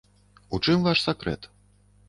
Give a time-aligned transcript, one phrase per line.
[0.57, 1.41] У чым ваш сакрэт?